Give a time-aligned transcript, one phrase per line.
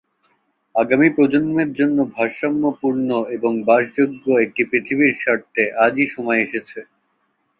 [0.75, 6.79] আগামী প্রজন্মের জন্য ভারসাম্যপূর্ণ এবং বাসযোগ্য একটি পৃথিবীর স্বার্থে আজই সময় এসেছে।